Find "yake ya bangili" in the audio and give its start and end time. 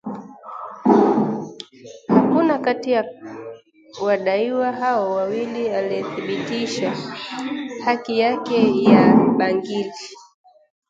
8.19-9.93